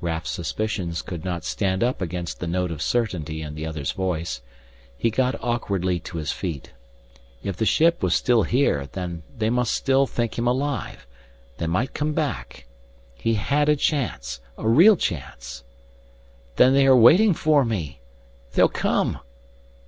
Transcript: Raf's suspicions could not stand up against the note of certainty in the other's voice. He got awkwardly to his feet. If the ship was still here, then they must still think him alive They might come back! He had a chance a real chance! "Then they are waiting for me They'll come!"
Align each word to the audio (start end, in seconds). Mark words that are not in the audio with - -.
Raf's 0.00 0.30
suspicions 0.30 1.02
could 1.02 1.24
not 1.24 1.42
stand 1.44 1.82
up 1.82 2.00
against 2.00 2.38
the 2.38 2.46
note 2.46 2.70
of 2.70 2.80
certainty 2.80 3.42
in 3.42 3.56
the 3.56 3.66
other's 3.66 3.90
voice. 3.90 4.40
He 4.96 5.10
got 5.10 5.42
awkwardly 5.42 5.98
to 5.98 6.18
his 6.18 6.30
feet. 6.30 6.72
If 7.42 7.56
the 7.56 7.66
ship 7.66 8.00
was 8.00 8.14
still 8.14 8.44
here, 8.44 8.86
then 8.92 9.24
they 9.36 9.50
must 9.50 9.74
still 9.74 10.06
think 10.06 10.38
him 10.38 10.46
alive 10.46 11.04
They 11.58 11.66
might 11.66 11.94
come 11.94 12.12
back! 12.12 12.66
He 13.16 13.34
had 13.34 13.68
a 13.68 13.74
chance 13.74 14.38
a 14.56 14.68
real 14.68 14.96
chance! 14.96 15.64
"Then 16.54 16.74
they 16.74 16.86
are 16.86 16.94
waiting 16.94 17.34
for 17.34 17.64
me 17.64 18.00
They'll 18.52 18.68
come!" 18.68 19.18